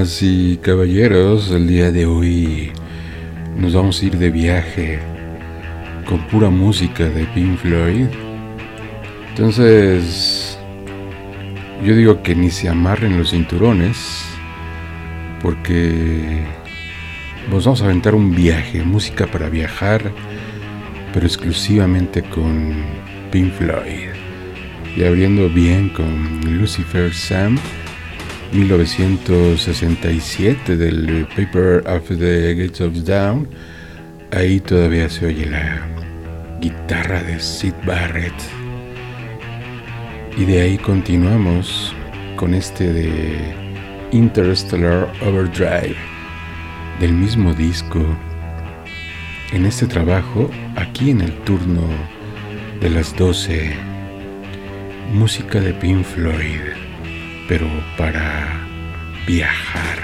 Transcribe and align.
Damas 0.00 0.22
y 0.22 0.56
caballeros, 0.56 1.50
el 1.50 1.66
día 1.66 1.92
de 1.92 2.06
hoy 2.06 2.72
nos 3.58 3.74
vamos 3.74 4.00
a 4.00 4.06
ir 4.06 4.16
de 4.16 4.30
viaje 4.30 4.98
con 6.06 6.26
pura 6.28 6.48
música 6.48 7.04
de 7.04 7.26
Pink 7.34 7.58
Floyd. 7.58 8.06
Entonces, 9.28 10.58
yo 11.84 11.94
digo 11.94 12.22
que 12.22 12.34
ni 12.34 12.50
se 12.50 12.70
amarren 12.70 13.18
los 13.18 13.32
cinturones, 13.32 14.24
porque 15.42 16.44
nos 17.50 17.66
vamos 17.66 17.82
a 17.82 17.84
aventar 17.84 18.14
un 18.14 18.34
viaje, 18.34 18.82
música 18.82 19.26
para 19.26 19.50
viajar, 19.50 20.10
pero 21.12 21.26
exclusivamente 21.26 22.22
con 22.22 22.74
Pink 23.30 23.52
Floyd. 23.52 24.08
Y 24.96 25.04
abriendo 25.04 25.50
bien 25.50 25.90
con 25.90 26.58
Lucifer 26.58 27.12
Sam 27.12 27.58
1967 28.52 30.76
del 30.76 31.26
Paper 31.36 31.84
of 31.86 32.08
the 32.08 32.56
Gates 32.56 32.80
of 32.80 32.94
Down, 33.04 33.46
ahí 34.32 34.58
todavía 34.58 35.08
se 35.08 35.26
oye 35.26 35.46
la 35.46 35.86
guitarra 36.60 37.22
de 37.22 37.38
Sid 37.38 37.74
Barrett. 37.86 38.34
Y 40.36 40.44
de 40.44 40.62
ahí 40.62 40.78
continuamos 40.78 41.94
con 42.34 42.54
este 42.54 42.92
de 42.92 43.38
Interstellar 44.10 45.06
Overdrive, 45.22 45.94
del 46.98 47.12
mismo 47.12 47.54
disco. 47.54 48.04
En 49.52 49.64
este 49.64 49.86
trabajo, 49.86 50.50
aquí 50.74 51.10
en 51.10 51.20
el 51.20 51.34
turno 51.44 51.86
de 52.80 52.90
las 52.90 53.16
12, 53.16 53.76
música 55.12 55.60
de 55.60 55.72
Pink 55.74 56.04
Floyd 56.04 56.79
pero 57.50 57.66
para 57.96 58.64
viajar. 59.26 59.98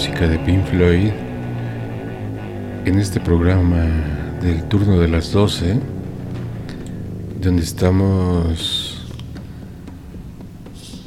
Música 0.00 0.26
de 0.26 0.38
Pink 0.38 0.64
Floyd 0.64 1.10
en 2.86 2.98
este 2.98 3.20
programa 3.20 3.84
del 4.40 4.66
turno 4.66 4.98
de 4.98 5.08
las 5.08 5.30
12, 5.30 5.78
donde 7.38 7.62
estamos 7.62 9.06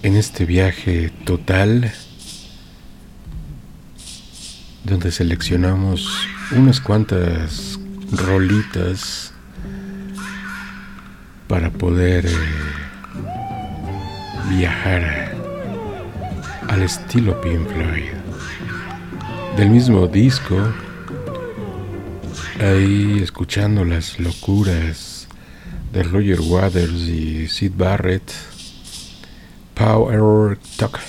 en 0.04 0.16
este 0.16 0.46
viaje 0.46 1.12
total, 1.26 1.92
donde 4.84 5.10
seleccionamos 5.10 6.28
unas 6.56 6.80
cuantas 6.80 7.80
rolitas 8.12 9.34
para 11.48 11.72
poder... 11.72 12.28
Eh, 12.28 12.30
viajar 14.50 15.34
al 16.68 16.82
estilo 16.84 17.40
Pink 17.42 17.68
Floyd. 17.70 18.24
Del 19.58 19.70
mismo 19.70 20.08
disco, 20.08 20.58
ahí 22.60 23.20
escuchando 23.22 23.86
las 23.86 24.20
locuras 24.20 25.28
de 25.92 26.02
Roger 26.02 26.42
Waters 26.42 26.92
y 26.92 27.48
Sid 27.48 27.74
Barrett, 27.78 28.32
Power 29.76 30.58
Talk. 30.78 31.00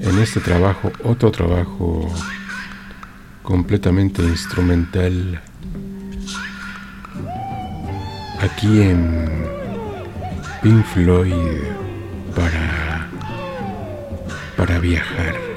En 0.00 0.18
este 0.18 0.40
trabajo, 0.40 0.90
otro 1.04 1.30
trabajo 1.30 2.10
completamente 3.42 4.22
instrumental, 4.22 5.42
aquí 8.40 8.80
en 8.80 9.46
Pink 10.62 10.84
Floyd 10.86 11.34
para, 12.34 13.08
para 14.56 14.78
viajar. 14.78 15.47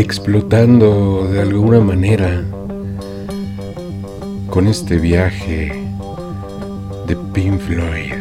Explotando 0.00 1.26
de 1.28 1.40
alguna 1.40 1.80
manera 1.80 2.44
con 4.48 4.68
este 4.68 4.96
viaje 4.96 5.72
de 7.08 7.16
Pink 7.34 7.58
Floyd. 7.58 8.12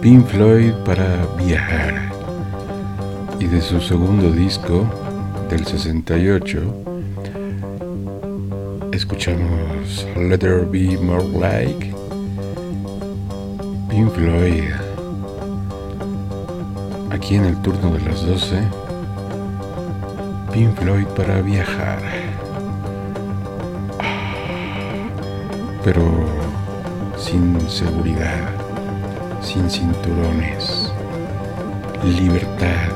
Pink 0.00 0.24
Floyd 0.26 0.72
para 0.84 1.26
viajar. 1.44 2.12
Y 3.40 3.46
de 3.46 3.60
su 3.60 3.80
segundo 3.80 4.30
disco, 4.30 4.84
del 5.50 5.66
68, 5.66 6.60
escuchamos 8.92 10.06
Let 10.16 10.38
There 10.38 10.64
Be 10.66 10.96
More 10.98 11.26
Like 11.36 11.92
Pink 13.90 14.12
Floyd. 14.12 14.70
Aquí 17.10 17.34
en 17.34 17.46
el 17.46 17.60
turno 17.62 17.90
de 17.90 18.00
las 18.02 18.24
12 18.24 18.87
Pink 20.58 20.74
Floyd 20.74 21.06
para 21.14 21.40
viajar. 21.40 22.00
Pero 25.84 26.02
sin 27.16 27.60
seguridad, 27.70 28.50
sin 29.40 29.70
cinturones, 29.70 30.92
libertad 32.02 32.90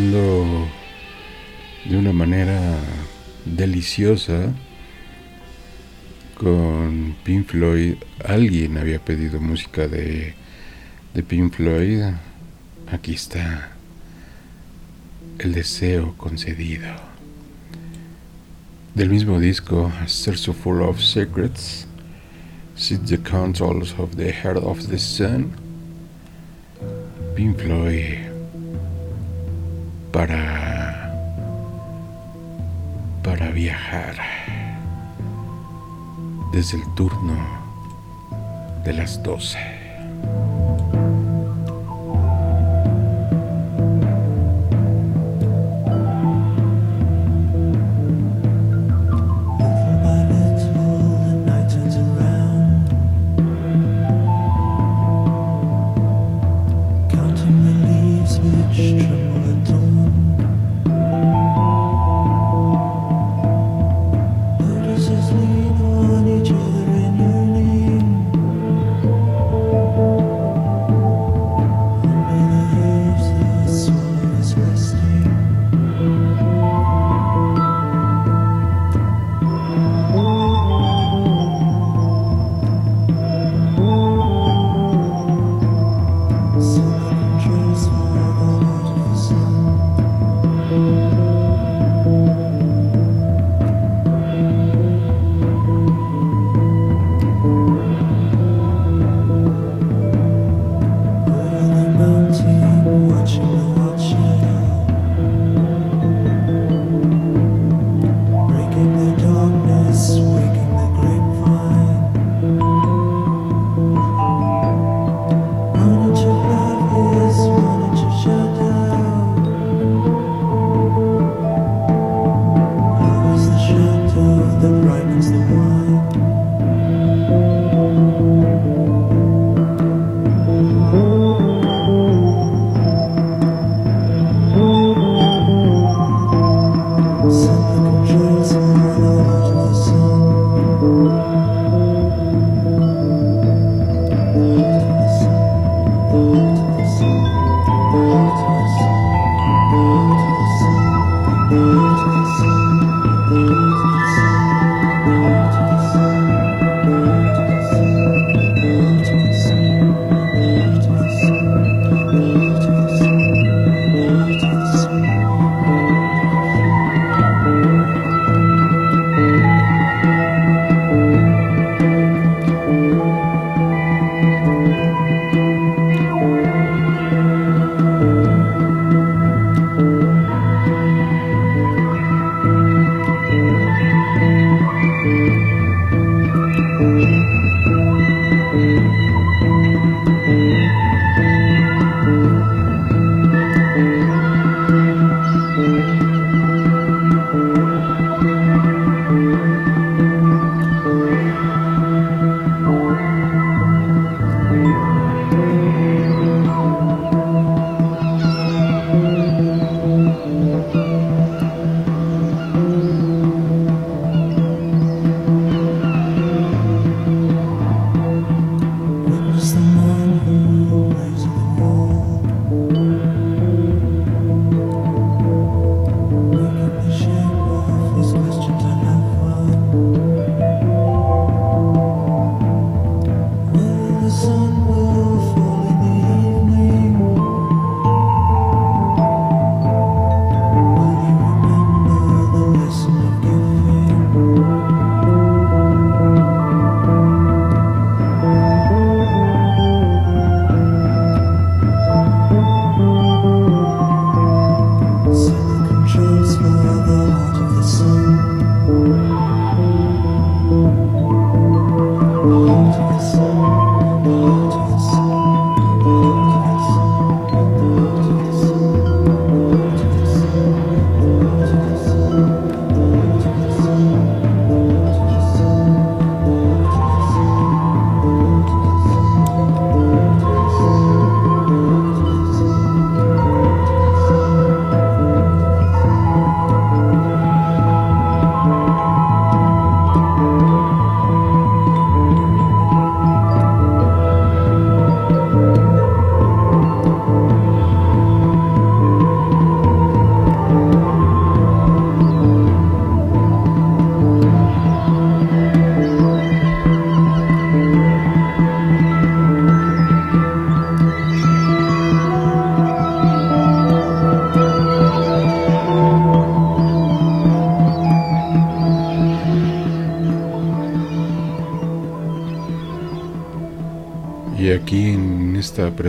de 0.00 1.98
una 1.98 2.14
manera 2.14 2.78
deliciosa 3.44 4.50
con 6.34 7.14
Pink 7.24 7.48
Floyd. 7.48 7.96
Alguien 8.24 8.78
había 8.78 8.98
pedido 9.00 9.38
música 9.38 9.88
de, 9.88 10.32
de 11.12 11.22
Pink 11.22 11.52
Floyd. 11.52 12.04
Aquí 12.90 13.12
está 13.12 13.72
el 15.38 15.52
deseo 15.52 16.14
concedido. 16.16 16.88
Del 18.94 19.10
mismo 19.10 19.40
disco, 19.40 19.92
A 20.00 20.08
Full 20.08 20.80
of 20.80 21.02
Secrets, 21.02 21.86
Sit 22.76 23.04
the 23.04 23.18
Controls 23.18 23.94
of 23.98 24.16
the 24.16 24.32
Heart 24.32 24.56
of 24.56 24.88
the 24.88 24.98
Sun, 24.98 25.52
Pink 27.36 27.58
Floyd, 27.58 28.21
para, 30.22 31.12
para 33.24 33.50
viajar 33.50 34.14
desde 36.52 36.76
el 36.76 36.94
turno 36.94 37.34
de 38.84 38.92
las 38.92 39.20
12. 39.20 39.71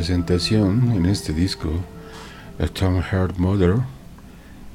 Presentación, 0.03 0.91
en 0.91 1.05
este 1.05 1.31
disco, 1.31 1.71
A 2.59 2.67
Tom 2.67 3.01
Heart 3.01 3.37
Mother, 3.37 3.77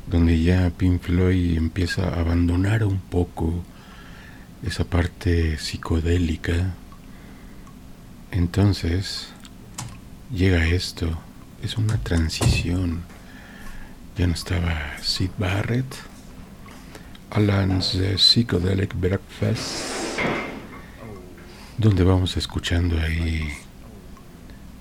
donde 0.06 0.42
ya 0.42 0.70
Pink 0.70 1.02
Floyd 1.02 1.58
empieza 1.58 2.08
a 2.08 2.20
abandonar 2.20 2.82
un 2.82 2.98
poco 2.98 3.62
esa 4.62 4.84
parte 4.84 5.58
psicodélica, 5.58 6.72
entonces 8.30 9.28
llega 10.34 10.66
esto, 10.66 11.18
es 11.62 11.76
una 11.76 11.98
transición. 11.98 13.02
Ya 14.16 14.28
no 14.28 14.32
estaba 14.32 14.96
Sid 15.02 15.32
Barrett, 15.36 15.94
Alan's 17.32 17.98
Psychedelic 18.16 18.98
Breakfast 18.98 20.08
donde 21.76 22.02
vamos 22.02 22.38
escuchando 22.38 22.98
ahí 22.98 23.67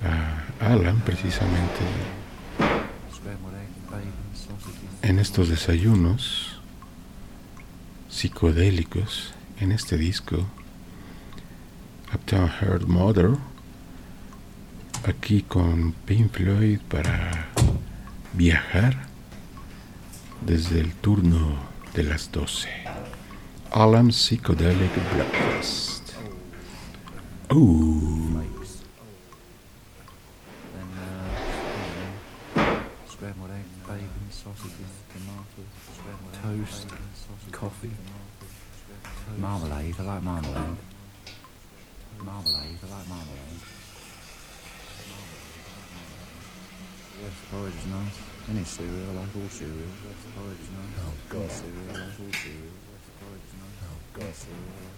a 0.03 0.43
Alan 0.71 0.99
precisamente 1.01 1.79
en 5.01 5.19
estos 5.19 5.49
desayunos 5.49 6.59
psicodélicos 8.09 9.33
en 9.59 9.71
este 9.71 9.97
disco 9.97 10.45
Uptown 12.13 12.49
Heart 12.49 12.83
Mother 12.83 13.31
aquí 15.05 15.43
con 15.43 15.93
Pink 16.05 16.31
Floyd 16.31 16.79
para 16.89 17.47
viajar 18.33 19.07
desde 20.45 20.79
el 20.79 20.93
turno 20.93 21.55
de 21.93 22.03
las 22.03 22.31
12 22.31 22.69
Alan 23.71 24.11
Psychedelic 24.11 24.91
Breakfast 25.13 26.13
Ooh. 27.49 28.56
Toast, 36.41 36.87
coffee, 37.51 37.91
marmalade. 39.37 39.95
I 39.99 40.03
like 40.03 40.23
marmalade. 40.23 40.77
Marmalade. 42.19 42.77
I 42.83 42.87
like 42.89 43.07
marmalade. 43.07 43.61
Yes, 47.21 47.33
porridge 47.51 47.73
is 47.75 47.85
nice. 47.87 48.17
Any 48.49 48.63
cereal, 48.63 49.09
I 49.09 49.13
like 49.21 49.35
all 49.35 49.49
cereal. 49.49 49.91
Yes, 50.05 50.21
porridge 50.35 50.61
is 50.61 50.69
nice. 50.69 50.93
Oh, 51.01 51.13
God. 51.29 51.41
Any 51.41 51.49
cereal, 51.49 51.89
I 51.89 51.93
like 51.93 52.19
all 52.19 52.33
cereal. 52.33 52.73
Yes, 52.87 53.05
porridge 53.17 53.47
is 53.47 53.53
nice. 53.57 53.77
Oh, 53.85 53.97
God. 54.13 54.23
Any 54.23 54.33
cereal, 54.33 54.57
I 54.57 54.57
like 54.57 54.57
all 54.57 54.73
cereal. 54.77 54.96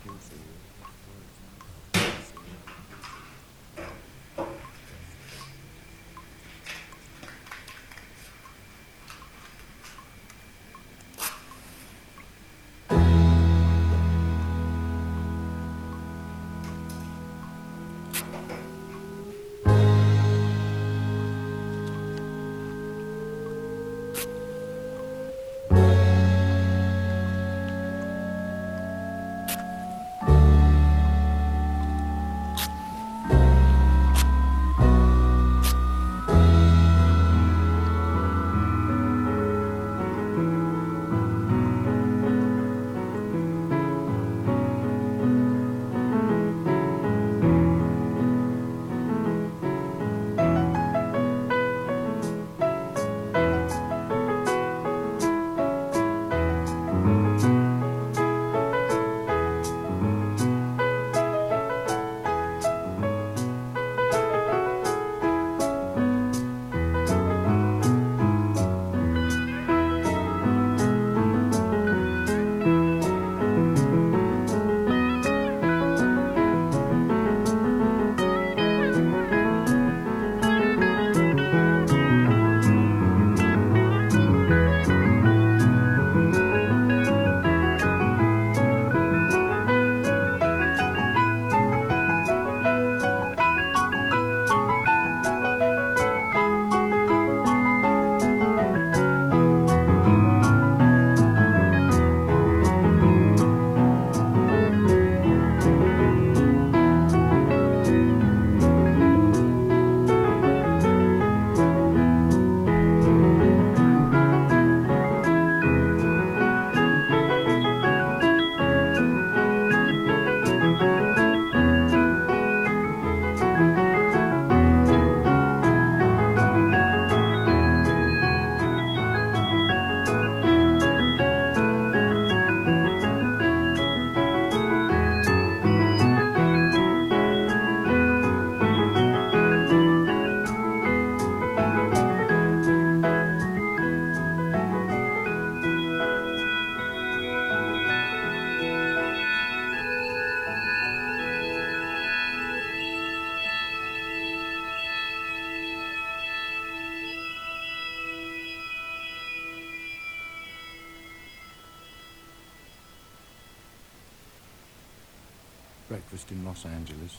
Breakfast 165.90 166.32
in 166.32 166.46
Los 166.46 166.66
Angeles. 166.66 167.18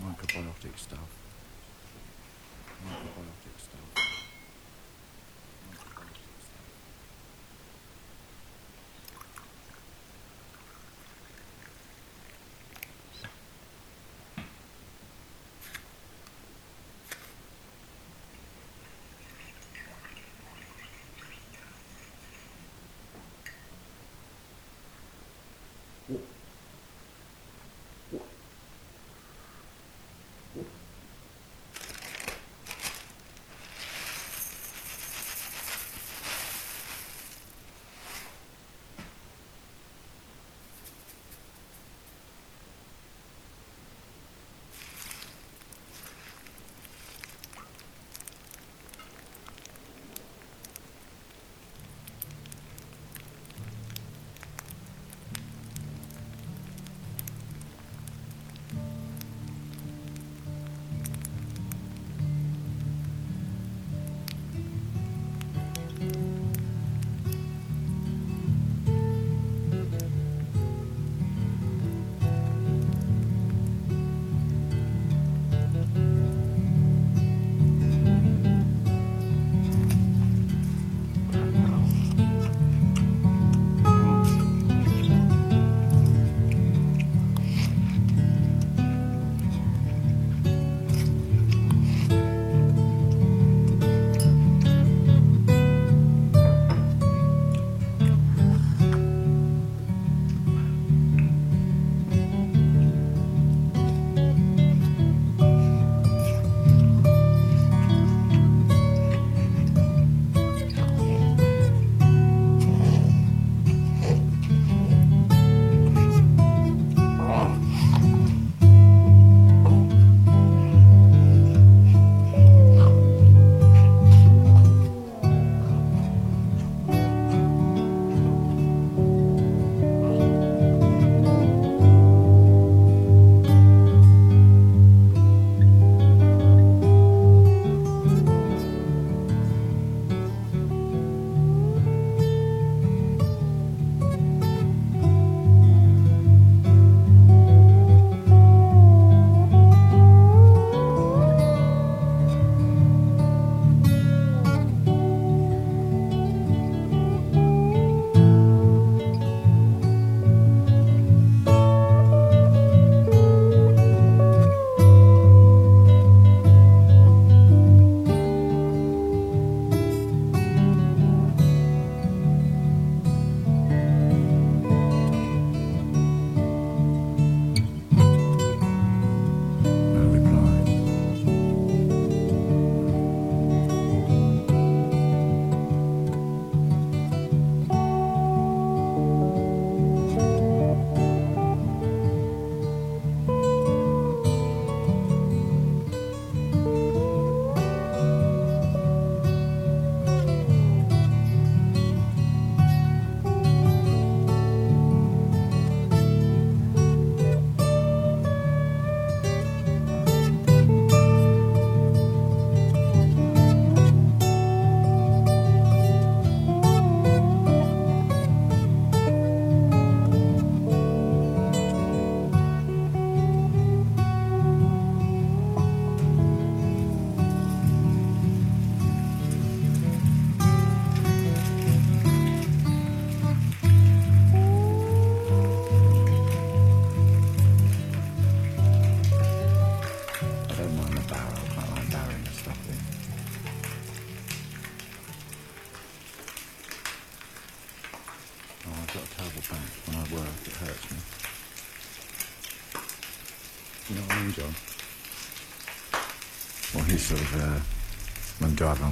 Microbiotic 0.00 0.78
stuff. 0.78 1.10
Microbiotic 2.86 3.58
stuff. 3.58 4.07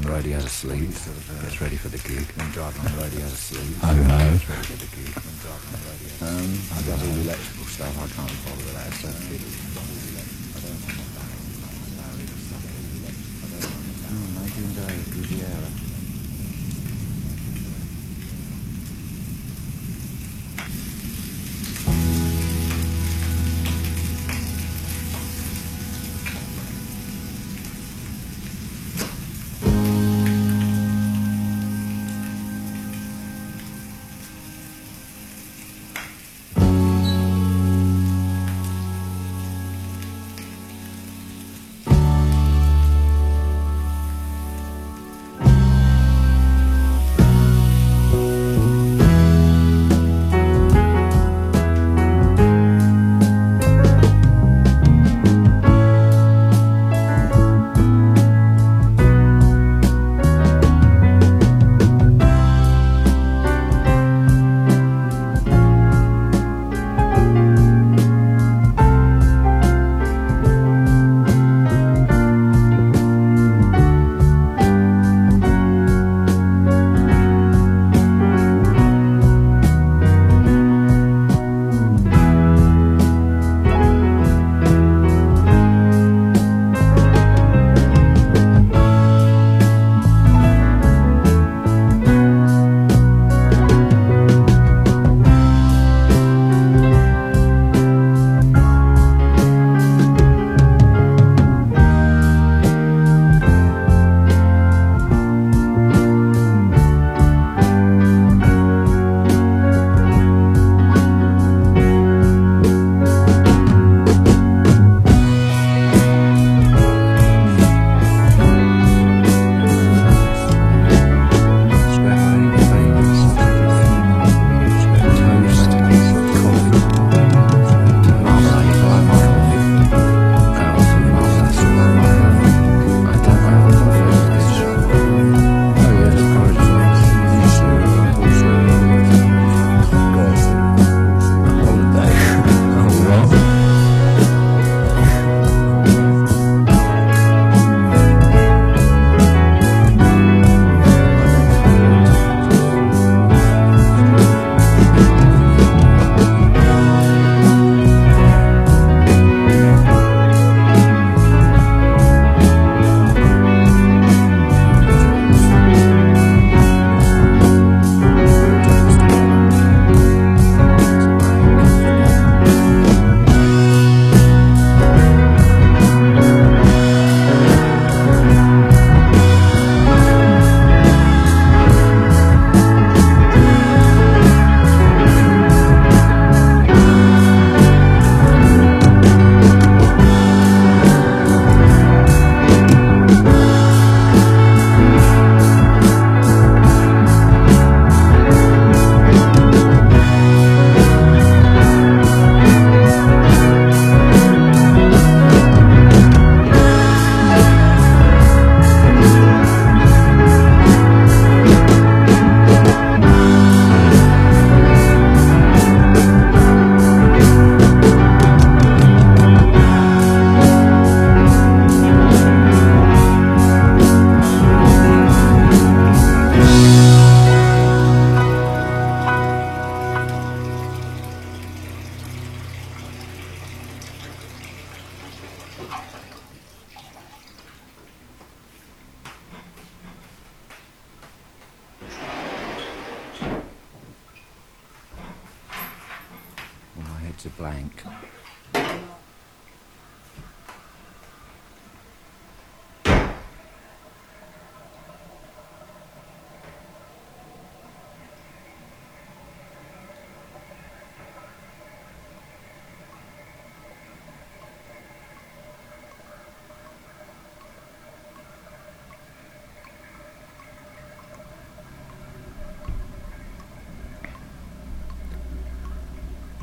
ready 0.09 0.35
out 0.35 0.43
of 0.43 0.51
sleep. 0.51 0.91
Gets 0.91 1.61
ready 1.61 1.77
for 1.77 1.89
the 1.89 1.99
gig. 1.99 2.27
I'm 2.39 2.53
out. 4.11 4.33
Um, 6.23 6.59
I've 6.73 6.87
got 6.87 6.99
all 7.01 7.13
the 7.13 7.21
electrical 7.23 7.65
stuff. 7.67 7.97
I 7.97 8.07
can't 8.15 8.31
follow 8.45 8.73
that. 8.73 8.93
So. 8.95 9.09
Um, 14.09 14.39
I 14.39 14.49
don't 14.49 14.77
know. 15.61 15.66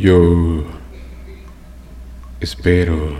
Yo 0.03 0.65
espero 2.41 3.17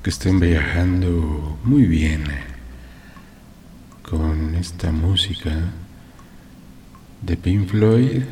que 0.00 0.10
estén 0.10 0.38
viajando 0.38 1.58
muy 1.64 1.86
bien 1.86 2.22
con 4.08 4.54
esta 4.54 4.92
música 4.92 5.72
de 7.20 7.36
Pink 7.36 7.68
Floyd 7.68 8.22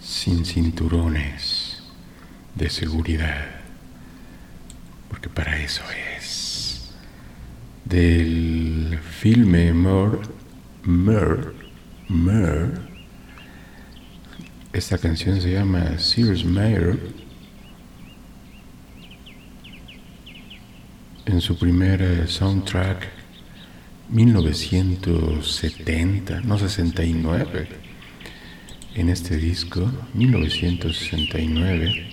sin 0.00 0.46
cinturones 0.46 1.82
de 2.54 2.70
seguridad. 2.70 3.44
porque 5.10 5.28
para 5.28 5.62
eso 5.62 5.82
es. 6.16 6.90
Del 7.84 8.98
filme 9.20 9.74
Mer, 9.74 10.20
Mer, 10.84 11.52
Mer. 12.08 12.87
Esta 14.72 14.98
canción 14.98 15.40
se 15.40 15.52
llama 15.52 15.96
Sears 15.98 16.44
Mayer. 16.44 16.98
En 21.24 21.40
su 21.40 21.56
primer 21.58 22.28
soundtrack 22.28 23.08
1970, 24.10 26.42
no 26.42 26.58
69, 26.58 27.68
en 28.94 29.08
este 29.08 29.36
disco, 29.36 29.90
1969, 30.14 32.06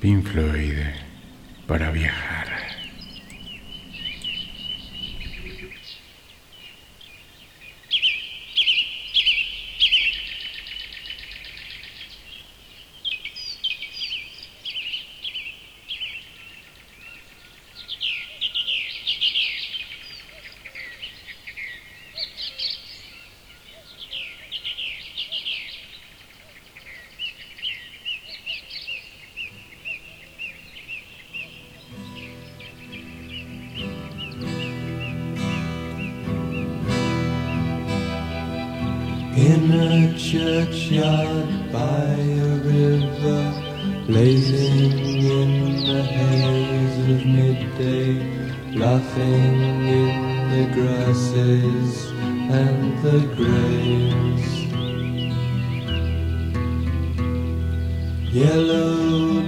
Pink 0.00 0.24
Floyd, 0.24 0.78
para 1.66 1.90
viajar. 1.90 2.51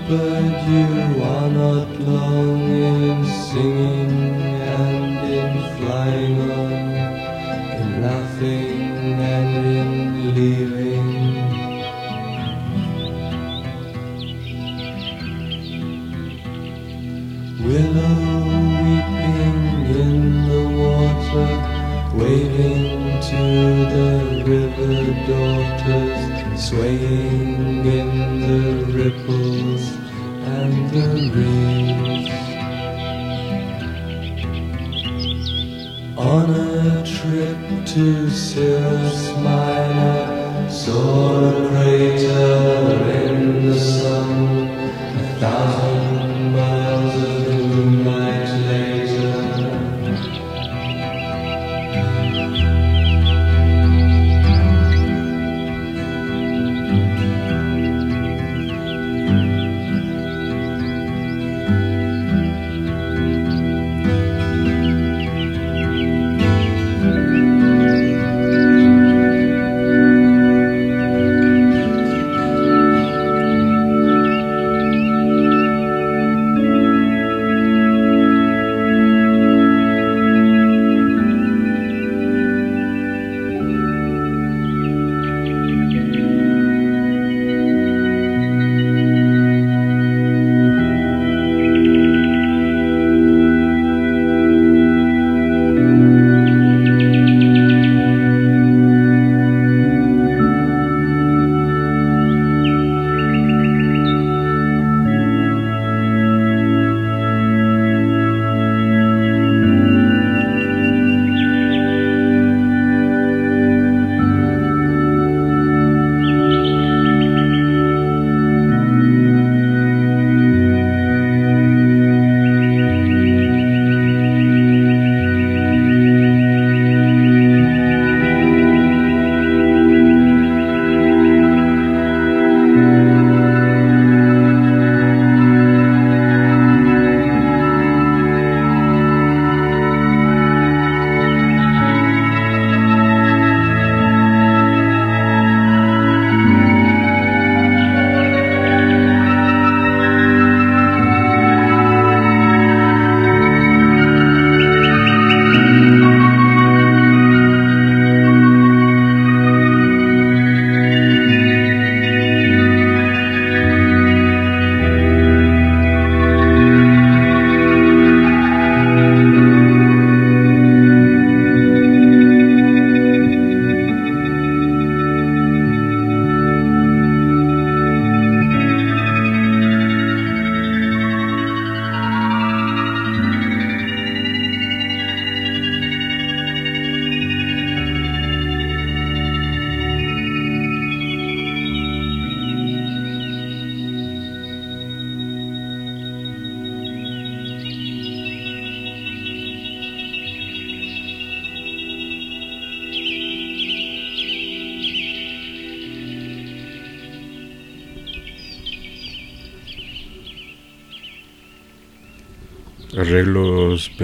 but 0.08 0.68
you 0.68 1.22
are 1.22 1.48
not 1.48 1.88
long 2.00 2.70
in 2.70 3.24
singing. 3.24 4.03
say 38.34 38.73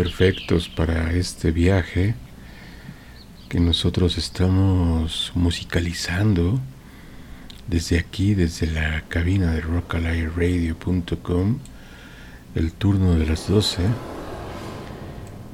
perfectos 0.01 0.71
para 0.71 1.13
este 1.13 1.51
viaje 1.51 2.15
que 3.51 3.61
nosotros 3.61 4.17
estamos 4.17 5.31
musicalizando 5.35 6.59
desde 7.69 7.99
aquí, 7.99 8.33
desde 8.33 8.69
la 8.69 9.03
cabina 9.09 9.53
de 9.53 9.61
rockalieradio.com, 9.61 11.59
el 12.55 12.73
turno 12.73 13.17
de 13.17 13.27
las 13.27 13.47
12 13.47 13.83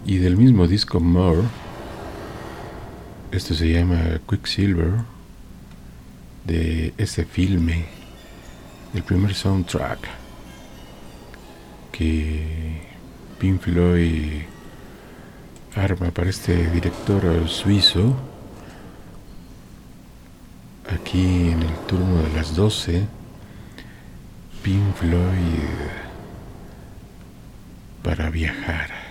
y 0.04 0.18
del 0.18 0.36
mismo 0.36 0.68
disco 0.68 1.00
More. 1.00 1.42
Esto 3.32 3.52
se 3.52 3.72
llama 3.72 4.20
Quicksilver 4.30 4.92
de 6.44 6.94
ese 6.98 7.24
filme, 7.24 7.86
el 8.94 9.02
primer 9.02 9.34
soundtrack 9.34 10.06
que 11.90 12.95
Pink 13.38 13.60
Floyd 13.60 14.42
arma 15.74 16.10
para 16.10 16.30
este 16.30 16.70
director 16.70 17.48
suizo. 17.48 18.16
Aquí 20.88 21.50
en 21.50 21.62
el 21.62 21.74
turno 21.86 22.22
de 22.22 22.32
las 22.32 22.54
12 22.54 23.06
Pink 24.62 24.94
Floyd 24.94 25.90
para 28.02 28.30
viajar 28.30 29.05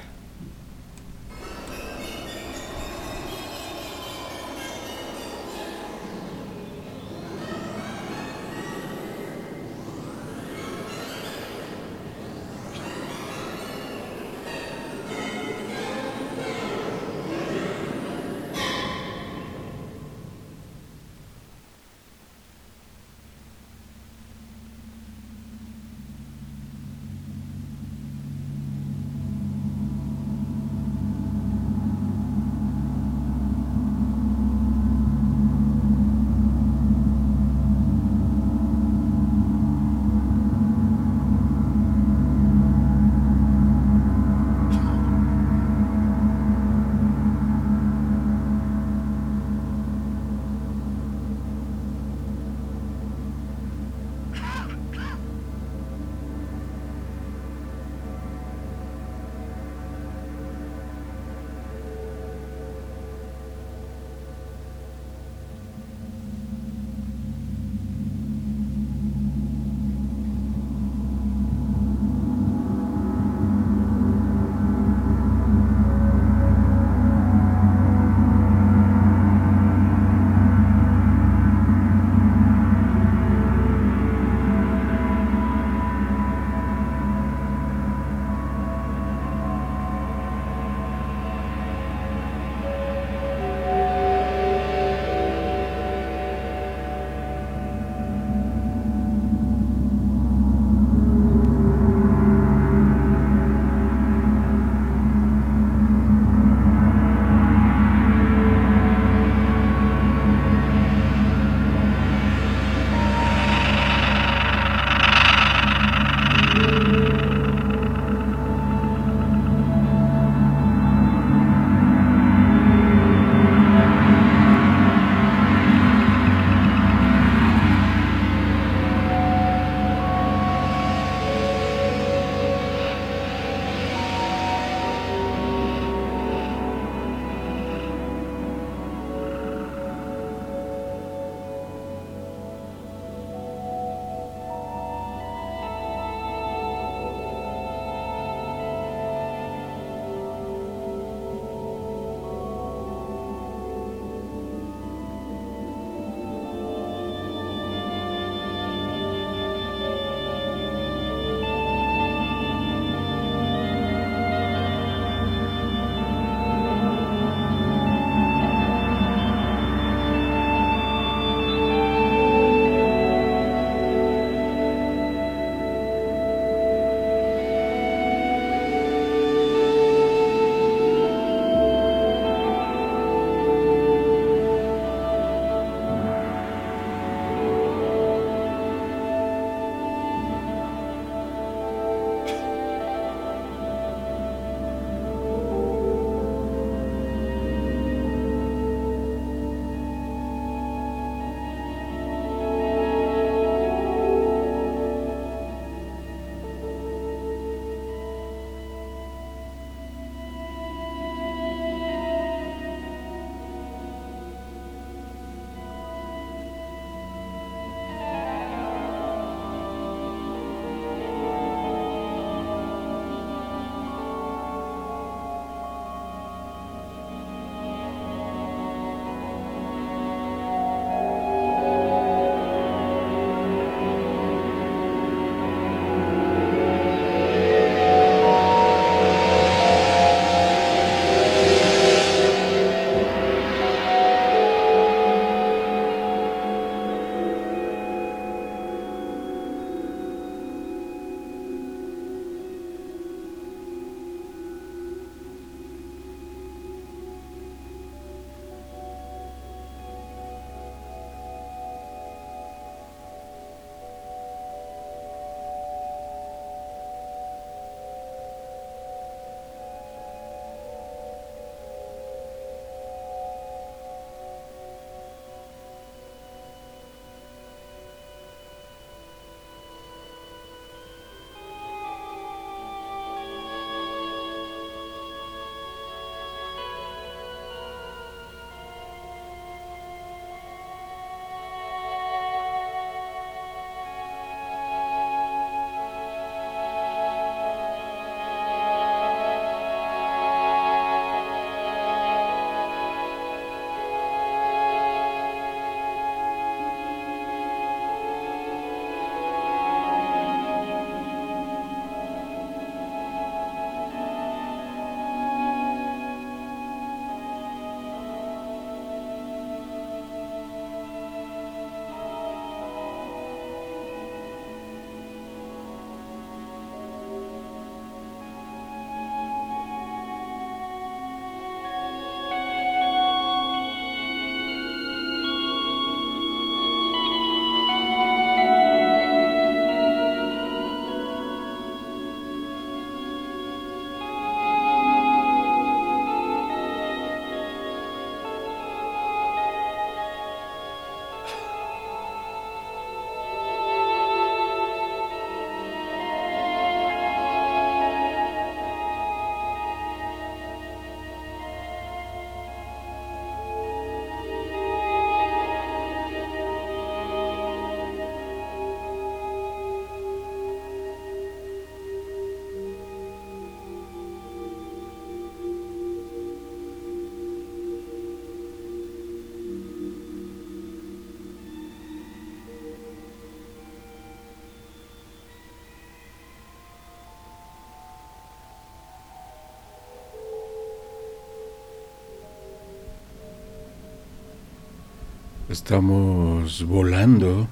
Estamos 395.47 396.63
volando, 396.63 397.47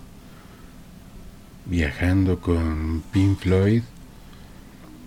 viajando 1.68 2.39
con 2.41 3.04
Pink 3.12 3.38
Floyd 3.38 3.84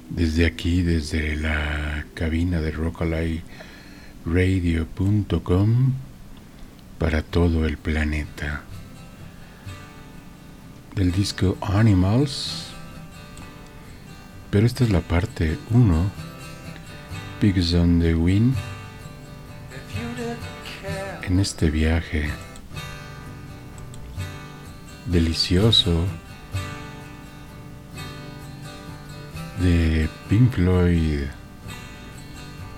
desde 0.09 0.47
aquí, 0.47 0.82
desde 0.82 1.34
la 1.34 2.07
cabina 2.14 2.61
de 2.61 2.70
Radio.com 4.24 5.95
para 6.97 7.22
todo 7.22 7.66
el 7.66 7.76
planeta. 7.76 8.62
Del 10.95 11.11
disco 11.11 11.59
Animals, 11.62 12.68
pero 14.53 14.64
esta 14.64 14.84
es 14.84 14.91
la 14.91 15.01
parte 15.01 15.59
1, 15.72 16.11
Pigs 17.41 17.74
on 17.74 17.99
the 17.99 18.14
Wind, 18.14 18.55
en 21.24 21.41
este 21.41 21.68
viaje 21.68 22.30
delicioso 25.07 26.04
de 29.61 30.09
Pink 30.28 30.52
Floyd. 30.52 31.20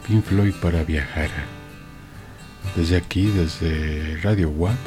Pink 0.06 0.24
Floyd 0.24 0.54
para 0.60 0.84
viajar. 0.84 1.30
Desde 2.76 2.96
aquí, 2.96 3.26
desde 3.26 4.18
Radio 4.22 4.50
WAP 4.50 4.78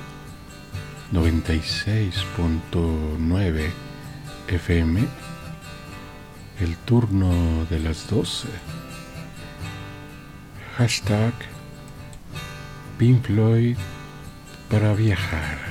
96.9 1.11 3.69
FM, 4.47 5.07
el 6.61 6.77
turno 6.77 7.65
de 7.69 7.79
las 7.79 8.09
12. 8.09 8.47
Hashtag 10.77 11.33
Pink 12.97 13.25
Floyd 13.25 13.75
para 14.69 14.93
viajar. 14.93 15.70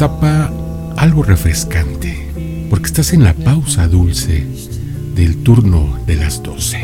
destapa 0.00 0.50
algo 0.96 1.22
refrescante, 1.22 2.66
porque 2.70 2.86
estás 2.86 3.12
en 3.12 3.22
la 3.22 3.34
pausa 3.34 3.86
dulce 3.86 4.46
del 5.14 5.42
turno 5.42 6.00
de 6.06 6.16
las 6.16 6.42
12. 6.42 6.78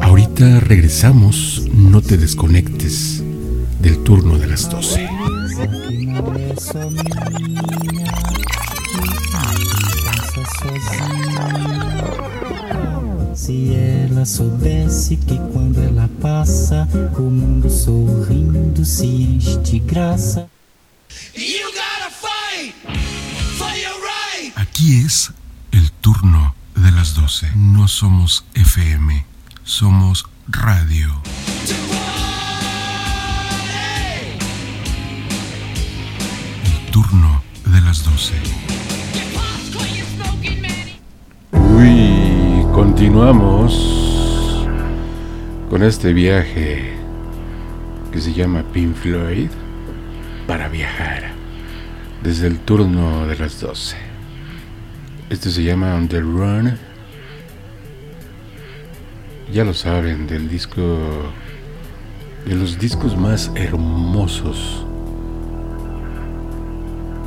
Ahorita 0.00 0.60
regresamos, 0.60 1.68
no 1.74 2.00
te 2.00 2.16
desconectes 2.16 3.22
del 3.82 4.02
turno 4.04 4.38
de 4.38 4.46
las 4.46 4.70
12. 4.70 5.06
Se 13.34 14.04
ela 14.04 14.24
soubesse 14.24 15.16
que 15.16 15.36
quando 15.52 15.82
ela 15.82 16.08
passa, 16.22 16.88
o 17.18 17.20
mundo 17.20 17.68
sorrindo 17.68 18.82
se 18.84 19.04
enche 19.04 19.51
de 19.72 19.78
graça. 19.78 20.48
Aquí 24.56 25.00
es 25.00 25.32
el 25.72 25.90
turno 25.92 26.54
de 26.74 26.90
las 26.90 27.14
12. 27.14 27.52
No 27.56 27.88
somos 27.88 28.44
FM, 28.54 29.24
somos 29.64 30.26
radio. 30.46 31.22
El 36.64 36.90
turno 36.90 37.42
de 37.64 37.80
las 37.80 38.04
12. 38.04 38.34
Uy. 41.52 42.66
Continuamos 42.74 43.72
con 45.70 45.82
este 45.82 46.12
viaje 46.12 46.91
que 48.12 48.20
se 48.20 48.34
llama 48.34 48.62
Pink 48.74 48.94
Floyd 48.94 49.48
para 50.46 50.68
viajar 50.68 51.32
desde 52.22 52.46
el 52.46 52.58
turno 52.58 53.26
de 53.26 53.38
las 53.38 53.58
12. 53.58 53.96
Este 55.30 55.50
se 55.50 55.64
llama 55.64 55.94
On 55.94 56.06
the 56.08 56.20
Run. 56.20 56.78
Ya 59.50 59.64
lo 59.64 59.72
saben, 59.72 60.26
del 60.26 60.48
disco 60.48 60.98
de 62.44 62.54
los 62.54 62.78
discos 62.78 63.16
más 63.16 63.50
hermosos 63.54 64.84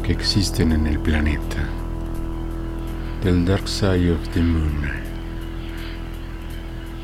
que 0.04 0.12
existen 0.12 0.72
en 0.72 0.86
el 0.86 1.00
planeta. 1.00 1.68
Del 3.24 3.44
Dark 3.44 3.68
Side 3.68 4.12
of 4.12 4.30
the 4.36 4.42
Moon. 4.42 4.84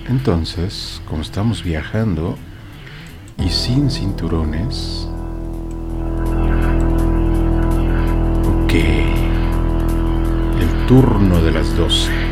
Entonces, 0.07 1.01
como 1.07 1.23
estamos 1.23 1.63
viajando 1.63 2.37
y 3.43 3.49
sin 3.49 3.89
cinturones, 3.89 5.07
ok, 8.45 8.73
el 10.59 10.85
turno 10.87 11.41
de 11.41 11.51
las 11.51 11.75
12. 11.75 12.30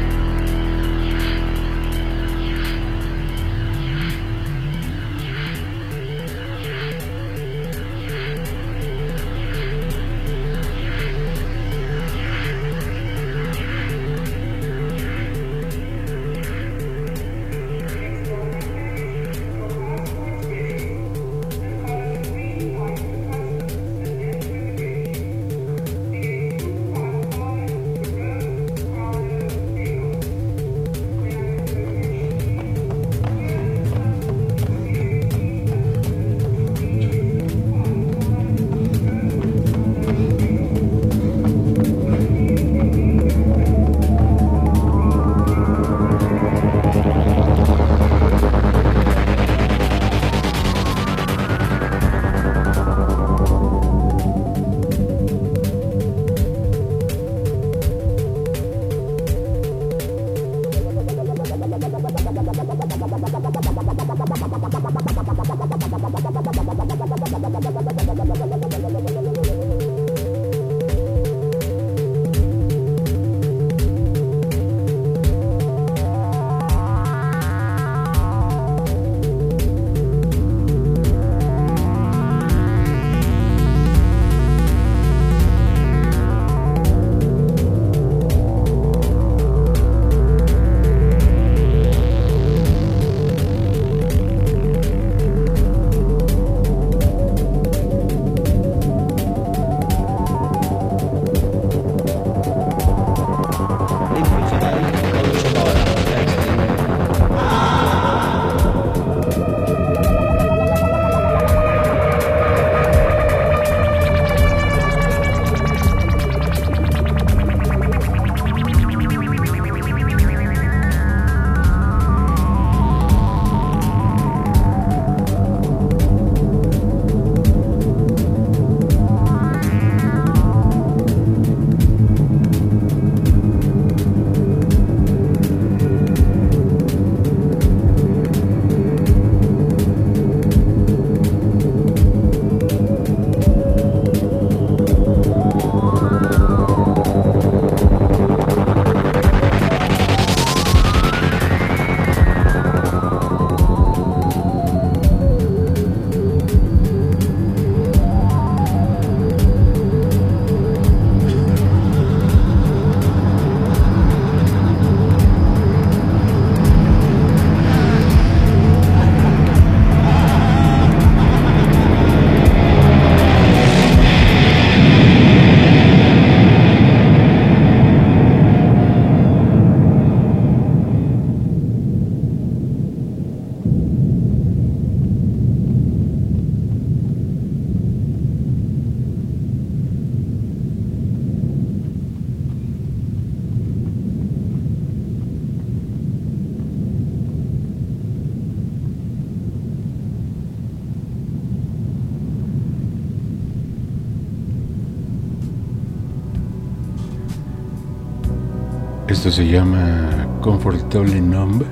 Esto 209.19 209.31
se 209.31 209.45
llama 209.45 210.27
Comfortable 210.39 211.19
Numb. 211.19 211.63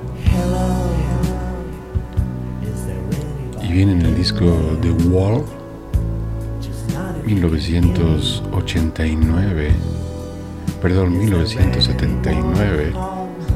Y 3.63 3.71
viene 3.71 3.93
en 3.93 4.01
el 4.01 4.17
disco 4.17 4.77
The 4.81 4.91
Wall 5.07 5.45
1989. 7.25 9.71
Perdón, 10.81 11.17
1979. 11.17 12.91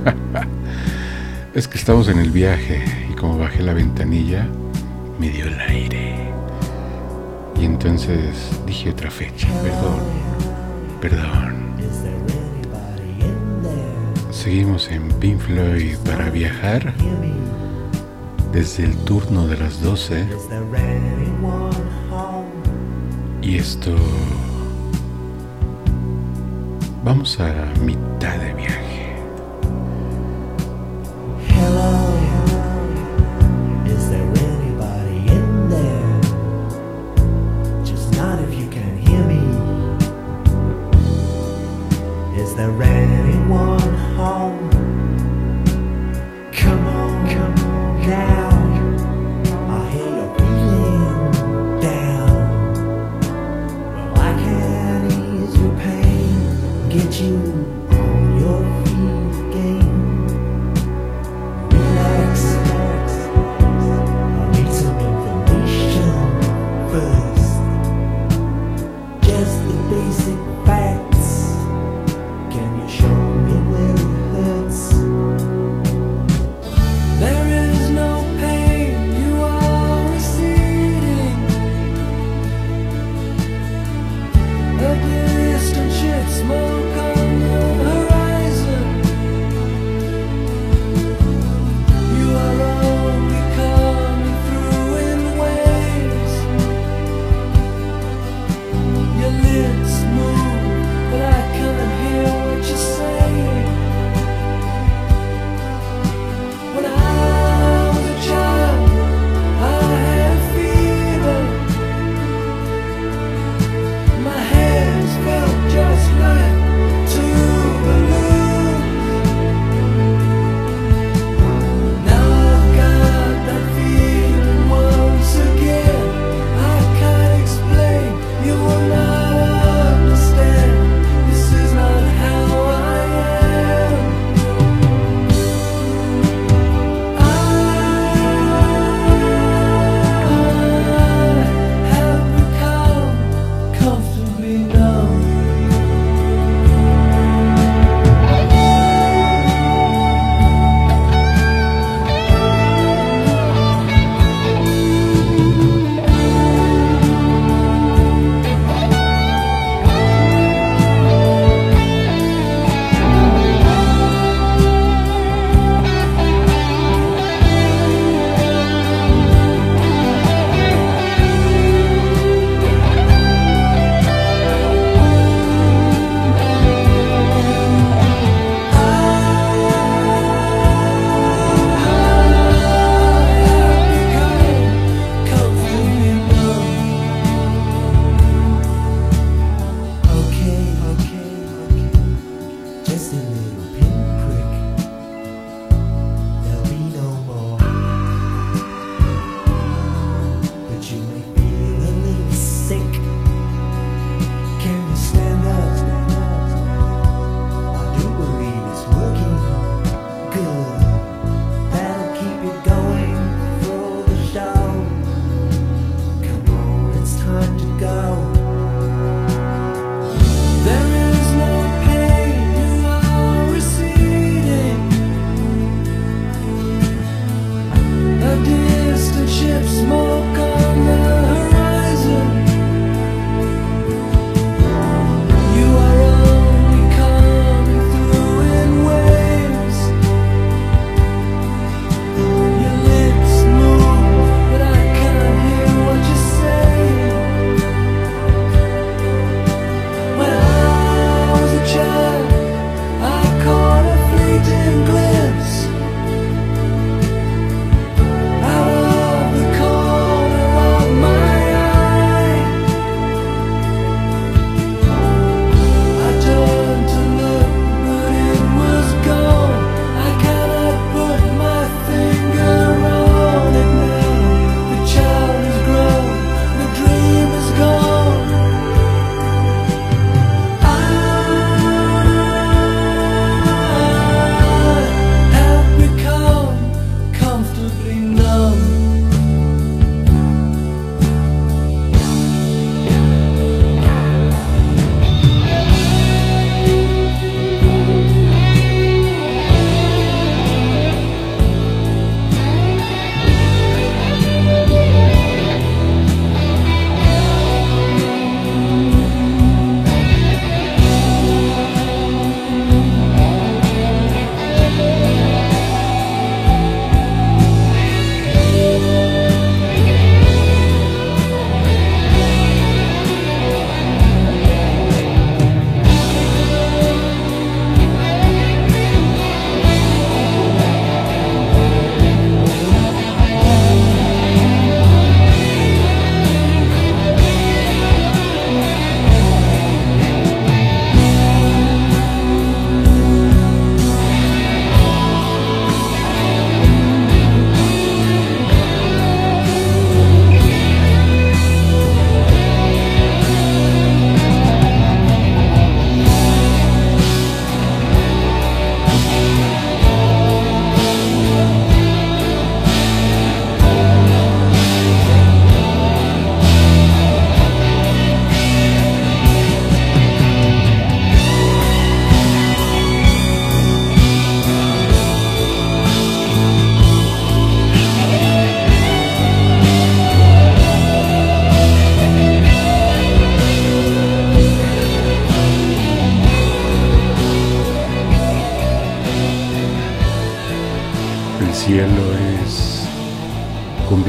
es 1.53 1.67
que 1.67 1.77
estamos 1.77 2.07
en 2.07 2.19
el 2.19 2.31
viaje 2.31 2.85
y 3.11 3.15
como 3.15 3.39
bajé 3.39 3.61
la 3.61 3.73
ventanilla, 3.73 4.47
me 5.19 5.31
dio 5.31 5.47
el 5.47 5.59
aire. 5.59 6.31
Y 7.59 7.65
entonces 7.65 8.51
dije 8.65 8.91
otra 8.91 9.11
fecha, 9.11 9.49
perdón, 9.61 9.99
perdón. 11.01 11.60
Seguimos 14.43 14.89
en 14.89 15.07
Pink 15.19 15.39
Floyd 15.39 15.97
para 16.03 16.31
viajar 16.31 16.95
desde 18.51 18.85
el 18.85 18.97
turno 19.03 19.45
de 19.45 19.55
las 19.55 19.79
12. 19.83 20.25
Y 23.43 23.57
esto... 23.57 23.95
Vamos 27.03 27.39
a 27.39 27.53
mitad 27.85 28.35
de 28.39 28.53
viaje. 28.55 28.90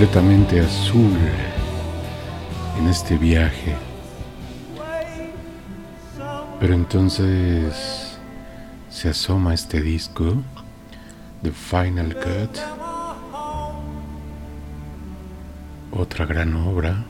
Completamente 0.03 0.59
azul 0.59 1.17
en 2.77 2.89
este 2.89 3.17
viaje. 3.17 3.77
Pero 6.59 6.75
entonces 6.75 8.19
se 8.91 9.11
asoma 9.11 9.55
este 9.55 9.81
disco, 9.81 10.43
The 11.43 11.53
Final 11.53 12.17
Cut, 12.17 12.59
otra 15.93 16.27
gran 16.27 16.57
obra, 16.57 17.05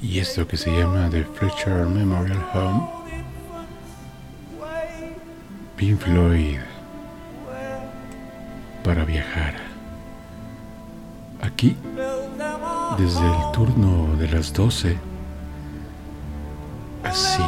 y 0.00 0.20
esto 0.20 0.46
que 0.46 0.56
se 0.56 0.70
llama 0.70 1.10
The 1.10 1.24
Fletcher 1.24 1.84
Memorial 1.86 2.46
Home, 2.54 2.88
Pink 5.74 5.98
Floyd 5.98 6.58
para 8.84 9.04
viajar. 9.04 9.63
Desde 12.98 13.26
el 13.26 13.52
turno 13.52 14.16
de 14.16 14.28
las 14.28 14.52
12, 14.52 14.96
así, 17.02 17.42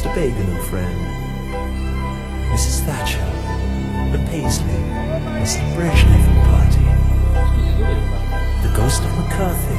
Mr. 0.00 0.14
Bagel, 0.14 0.54
old 0.54 0.64
friend, 0.64 0.96
Mrs. 2.48 2.80
Thatcher, 2.86 3.20
the 4.12 4.18
Paisley, 4.30 4.80
Mr. 5.36 5.60
Brezhnev 5.76 6.24
and 6.24 6.40
party, 6.48 6.86
the 8.66 8.72
ghost 8.74 9.04
of 9.04 9.12
McCarthy, 9.18 9.76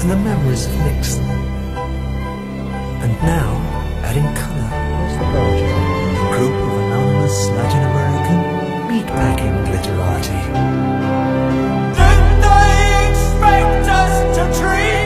and 0.00 0.10
the 0.10 0.16
memories 0.16 0.66
of 0.66 0.74
Nixon. 0.78 1.22
And 2.98 3.12
now, 3.22 3.54
adding 4.02 4.26
color, 4.34 4.70
the 5.14 5.26
group 6.32 6.54
of 6.66 6.72
anonymous 6.82 7.38
Latin 7.50 7.84
American 7.92 8.38
meatpacking 8.90 9.56
literati. 9.70 10.42
Did 11.94 12.24
they 12.42 13.06
expect 13.08 13.86
us 13.88 14.14
to 14.36 14.42
treat? 14.60 14.97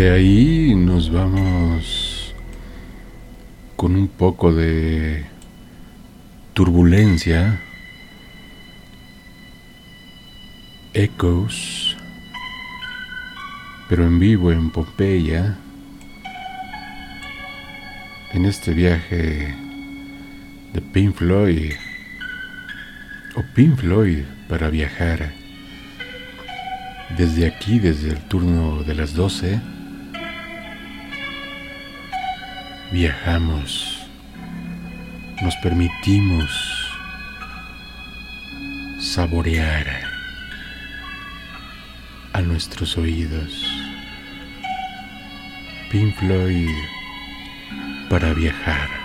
De 0.00 0.10
ahí 0.12 0.74
nos 0.74 1.12
vamos 1.12 2.34
con 3.76 3.96
un 3.96 4.08
poco 4.08 4.50
de 4.50 5.26
turbulencia, 6.54 7.60
ecos, 10.94 11.98
pero 13.90 14.06
en 14.06 14.18
vivo 14.18 14.50
en 14.50 14.70
Pompeya, 14.70 15.58
en 18.32 18.46
este 18.46 18.72
viaje 18.72 19.54
de 20.72 20.80
Pink 20.94 21.14
Floyd, 21.14 21.72
o 23.36 23.42
Pink 23.54 23.76
Floyd 23.76 24.20
para 24.48 24.70
viajar 24.70 25.30
desde 27.18 27.46
aquí, 27.46 27.78
desde 27.78 28.08
el 28.08 28.20
turno 28.28 28.82
de 28.82 28.94
las 28.94 29.12
12, 29.12 29.60
Viajamos, 32.92 34.04
nos 35.42 35.54
permitimos 35.62 36.50
saborear 38.98 39.86
a 42.32 42.40
nuestros 42.40 42.98
oídos. 42.98 43.64
Pink 45.92 46.16
Floyd 46.16 46.74
para 48.08 48.34
viajar. 48.34 48.99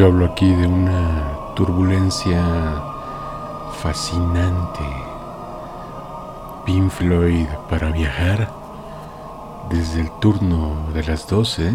Yo 0.00 0.06
hablo 0.06 0.24
aquí 0.24 0.48
de 0.48 0.66
una 0.66 1.52
turbulencia 1.54 2.42
fascinante. 3.82 4.80
Pink 6.64 6.90
Floyd 6.90 7.44
para 7.68 7.92
viajar 7.92 8.50
desde 9.68 10.00
el 10.00 10.08
turno 10.18 10.90
de 10.94 11.04
las 11.04 11.28
12 11.28 11.74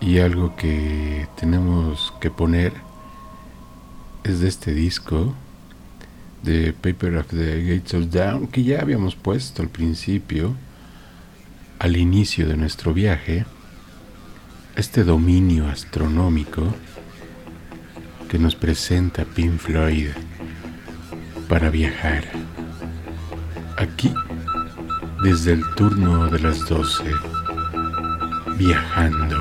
y 0.00 0.18
algo 0.18 0.56
que 0.56 1.28
tenemos 1.36 2.12
que 2.20 2.32
poner 2.32 2.72
es 4.24 4.40
de 4.40 4.48
este 4.48 4.74
disco 4.74 5.32
de 6.42 6.72
Paper 6.72 7.18
of 7.18 7.28
the 7.28 7.62
Gates 7.62 7.94
of 7.94 8.10
Down 8.10 8.48
que 8.48 8.64
ya 8.64 8.80
habíamos 8.80 9.14
puesto 9.14 9.62
al 9.62 9.68
principio 9.68 10.56
al 11.78 11.96
inicio 11.96 12.48
de 12.48 12.56
nuestro 12.56 12.92
viaje 12.92 13.46
este 14.80 15.04
dominio 15.04 15.68
astronómico 15.68 16.74
que 18.30 18.38
nos 18.38 18.54
presenta 18.54 19.26
Pink 19.26 19.58
Floyd 19.58 20.08
para 21.50 21.68
viajar. 21.68 22.24
Aquí, 23.76 24.10
desde 25.22 25.52
el 25.52 25.62
turno 25.76 26.28
de 26.28 26.40
las 26.40 26.66
12, 26.66 27.04
viajando. 28.56 29.39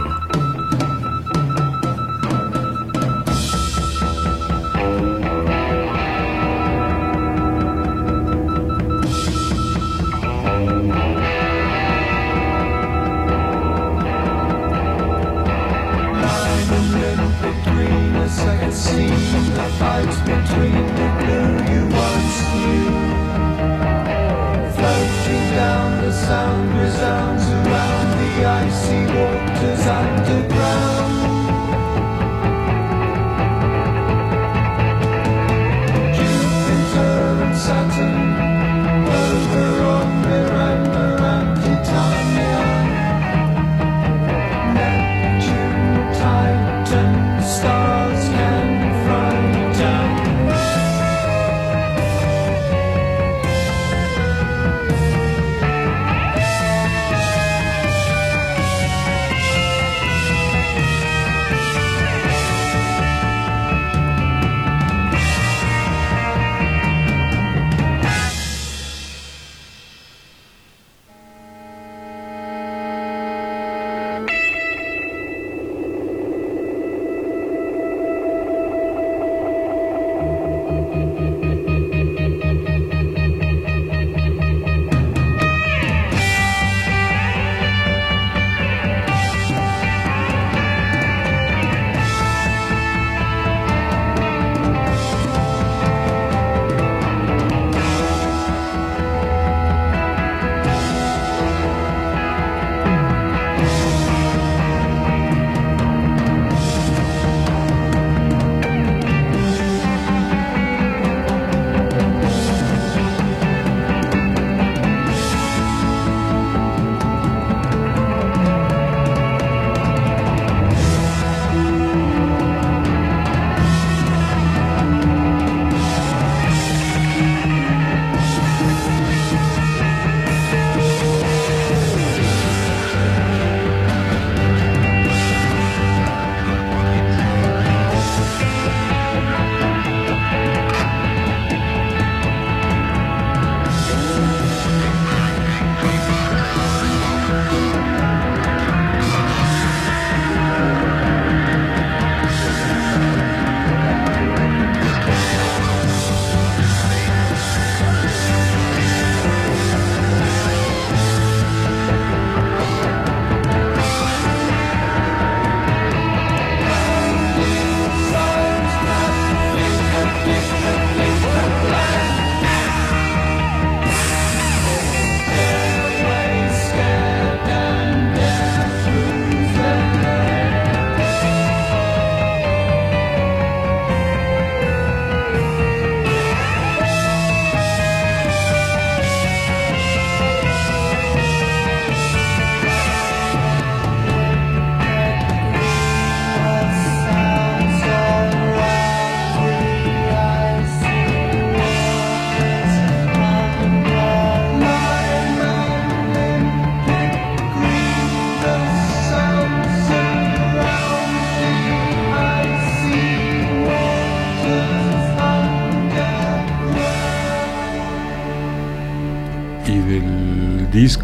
lies 20.06 20.20
between 20.20 20.86
the 21.00 21.10
blue 21.20 21.52
you 21.72 21.84
once 22.06 22.38
knew. 22.56 22.90
Floating 24.76 25.46
down 25.56 26.04
the 26.04 26.12
sound 26.12 26.80
resounds 26.80 27.46
around 27.50 28.08
the 28.20 28.46
icy 28.46 29.02
waters 29.14 29.88
underground. 29.88 30.99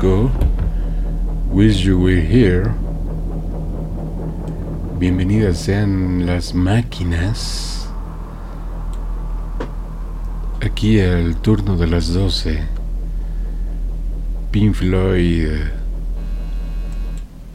Wish 0.05 1.81
You 1.83 1.97
Were 1.97 2.21
Here. 2.21 2.71
Bienvenidas 4.99 5.57
sean 5.57 6.27
las 6.27 6.53
máquinas. 6.53 7.89
Aquí 10.61 10.99
al 10.99 11.37
turno 11.37 11.75
de 11.75 11.87
las 11.87 12.13
12. 12.13 12.59
Pink 14.51 14.75
Floyd 14.75 15.47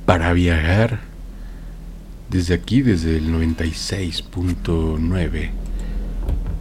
para 0.05 0.33
viajar 0.33 0.99
desde 2.31 2.55
aquí, 2.55 2.83
desde 2.83 3.19
el 3.19 3.33
96.9 3.33 5.51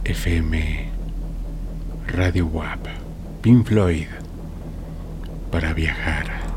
FM 0.04 0.88
Radio 2.06 2.46
WAP. 2.46 2.86
Pink 3.42 3.66
Floyd 3.66 4.19
para 5.50 5.72
viajar. 5.74 6.49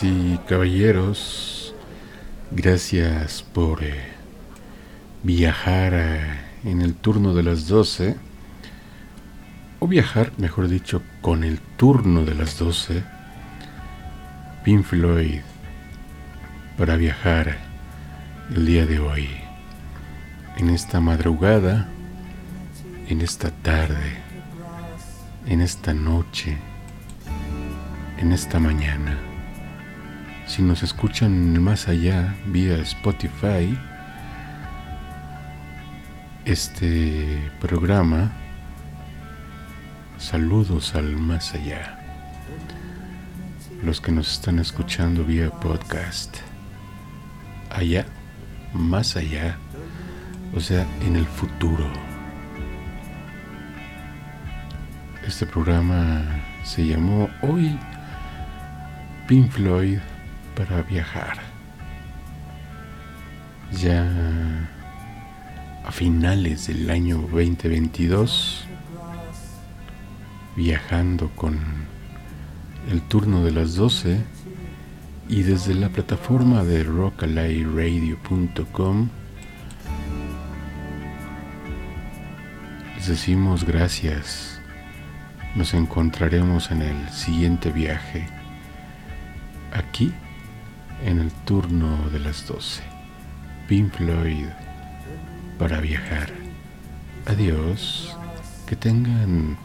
Y 0.00 0.38
caballeros, 0.48 1.74
gracias 2.50 3.42
por 3.42 3.84
eh, 3.84 4.02
viajar 5.22 5.92
en 6.64 6.80
el 6.80 6.94
turno 6.94 7.34
de 7.34 7.42
las 7.42 7.68
12, 7.68 8.16
o 9.80 9.86
viajar, 9.86 10.32
mejor 10.38 10.68
dicho, 10.68 11.02
con 11.20 11.44
el 11.44 11.60
turno 11.76 12.24
de 12.24 12.34
las 12.34 12.58
12, 12.58 13.04
Pink 14.64 14.82
Floyd, 14.82 15.40
para 16.78 16.96
viajar 16.96 17.58
el 18.56 18.64
día 18.64 18.86
de 18.86 18.98
hoy, 18.98 19.28
en 20.56 20.70
esta 20.70 21.00
madrugada, 21.00 21.86
en 23.08 23.20
esta 23.20 23.50
tarde, 23.50 24.16
en 25.46 25.60
esta 25.60 25.92
noche, 25.92 26.56
en 28.18 28.32
esta 28.32 28.58
mañana. 28.58 29.31
Si 30.52 30.60
nos 30.60 30.82
escuchan 30.82 31.62
más 31.62 31.88
allá 31.88 32.36
vía 32.44 32.76
Spotify, 32.82 33.74
este 36.44 37.50
programa, 37.58 38.30
saludos 40.18 40.94
al 40.94 41.16
más 41.16 41.54
allá. 41.54 41.98
Los 43.82 44.02
que 44.02 44.12
nos 44.12 44.30
están 44.30 44.58
escuchando 44.58 45.24
vía 45.24 45.48
podcast, 45.48 46.36
allá, 47.70 48.04
más 48.74 49.16
allá, 49.16 49.56
o 50.54 50.60
sea, 50.60 50.86
en 51.00 51.16
el 51.16 51.24
futuro. 51.24 51.86
Este 55.26 55.46
programa 55.46 56.22
se 56.62 56.84
llamó 56.84 57.30
Hoy 57.40 57.78
Pink 59.26 59.50
Floyd 59.50 59.98
para 60.56 60.82
viajar. 60.82 61.38
Ya 63.72 64.68
a 65.84 65.92
finales 65.92 66.66
del 66.66 66.90
año 66.90 67.18
2022, 67.18 68.64
viajando 70.56 71.30
con 71.30 71.60
el 72.90 73.00
turno 73.02 73.44
de 73.44 73.52
las 73.52 73.74
12 73.74 74.18
y 75.28 75.42
desde 75.42 75.74
la 75.74 75.88
plataforma 75.88 76.64
de 76.64 76.84
rockalayradio.com 76.84 79.08
les 82.96 83.08
decimos 83.08 83.64
gracias. 83.64 84.60
Nos 85.56 85.74
encontraremos 85.74 86.70
en 86.70 86.82
el 86.82 87.08
siguiente 87.10 87.70
viaje 87.70 88.28
aquí 89.72 90.12
en 91.04 91.18
el 91.18 91.30
turno 91.44 92.08
de 92.10 92.18
las 92.20 92.46
12. 92.46 92.82
Pink 93.68 93.92
Floyd 93.92 94.46
para 95.58 95.80
viajar. 95.80 96.28
Adiós, 97.26 98.16
que 98.66 98.76
tengan 98.76 99.56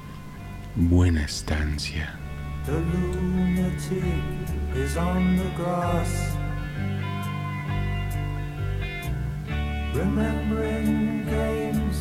buena 0.76 1.24
estancia. 1.24 2.14
The 2.66 2.74
lunatic 2.74 4.04
is 4.76 4.98
on 4.98 5.38
the 5.38 5.50
grass. 5.56 6.36
Remembering 9.94 11.26
games 11.26 11.98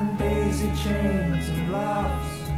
and 0.00 0.18
daisy 0.18 0.70
chains 0.82 1.48
and 1.48 1.72
laughs. 1.72 2.50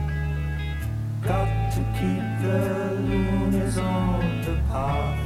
Got 1.23 1.73
to 1.73 1.81
keep 1.99 2.23
the 2.43 2.95
loonies 3.09 3.79
on 3.79 4.43
the 4.43 4.61
path. 4.69 5.26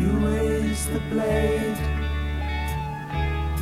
You 0.00 0.10
raise 0.10 0.86
the 0.88 0.98
blade, 1.08 1.93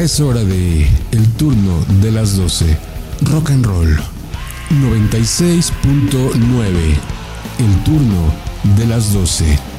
Es 0.00 0.18
hora 0.18 0.42
de 0.42 0.88
el 1.10 1.28
turno 1.34 1.84
de 2.00 2.10
las 2.10 2.34
12. 2.34 2.74
Rock 3.20 3.50
and 3.50 3.66
Roll 3.66 4.00
96.9. 4.70 6.98
El 7.58 7.84
turno 7.84 8.32
de 8.78 8.86
las 8.86 9.12
12. 9.12 9.69